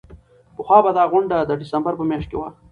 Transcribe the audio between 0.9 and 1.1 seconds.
دا